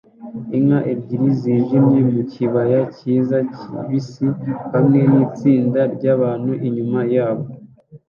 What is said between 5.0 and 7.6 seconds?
nitsinda ryabantu inyuma yabo